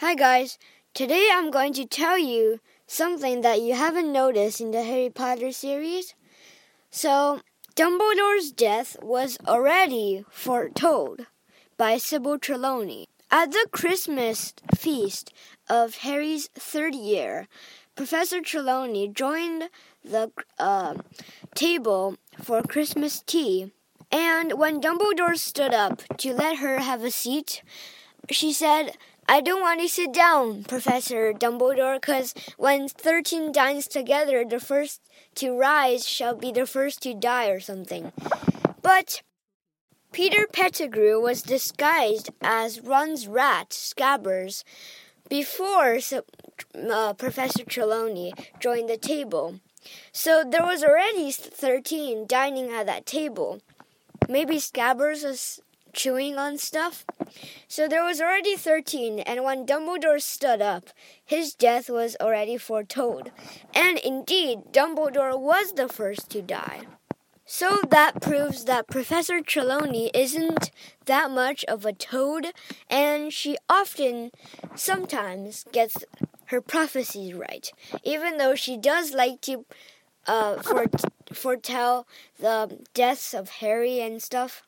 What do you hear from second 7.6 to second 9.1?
Dumbledore's death